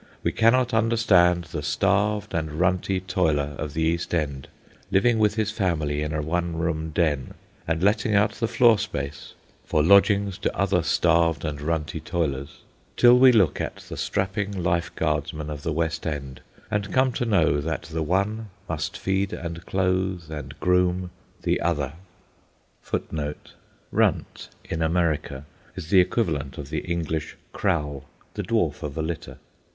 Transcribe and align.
We 0.23 0.31
cannot 0.31 0.73
understand 0.73 1.43
the 1.51 1.61
starved 1.61 2.33
and 2.33 2.53
runty 2.53 2.99
toiler 2.99 3.53
of 3.59 3.75
the 3.75 3.83
East 3.83 4.15
End 4.15 4.47
(living 4.89 5.19
with 5.19 5.35
his 5.35 5.51
family 5.51 6.01
in 6.01 6.11
a 6.11 6.23
one 6.23 6.55
room 6.57 6.89
den, 6.89 7.35
and 7.67 7.83
letting 7.83 8.15
out 8.15 8.31
the 8.31 8.47
floor 8.47 8.79
space 8.79 9.35
for 9.63 9.83
lodgings 9.83 10.39
to 10.39 10.57
other 10.57 10.81
starved 10.81 11.45
and 11.45 11.61
runty 11.61 11.99
toilers) 11.99 12.61
till 12.97 13.19
we 13.19 13.31
look 13.31 13.61
at 13.61 13.75
the 13.89 13.95
strapping 13.95 14.51
Life 14.63 14.89
Guardsmen 14.95 15.51
of 15.51 15.61
the 15.61 15.71
West 15.71 16.07
End, 16.07 16.41
and 16.71 16.91
come 16.91 17.11
to 17.11 17.25
know 17.25 17.61
that 17.61 17.83
the 17.83 18.01
one 18.01 18.49
must 18.67 18.97
feed 18.97 19.33
and 19.33 19.63
clothe 19.67 20.31
and 20.31 20.59
groom 20.59 21.11
the 21.43 21.61
other. 21.61 21.93
"Runt" 23.91 24.49
in 24.63 24.81
America 24.81 25.45
is 25.75 25.89
the 25.91 25.99
equivalent 25.99 26.57
of 26.57 26.71
the 26.71 26.79
English 26.79 27.35
"crowl," 27.53 28.05
the 28.33 28.41
dwarf 28.41 28.81
of 28.81 28.97
a 28.97 29.03
litter. 29.03 29.37